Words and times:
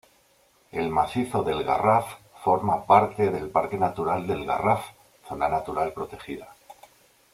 El 0.71 0.89
macizo 0.89 1.43
del 1.43 1.63
Garraf 1.63 2.15
forma 2.43 2.87
parte 2.87 3.29
del 3.29 3.51
parque 3.51 3.77
natural 3.77 4.25
del 4.25 4.43
Garraf, 4.47 4.87
zona 5.27 5.47
natural 5.47 5.93
protegida. 5.93 6.55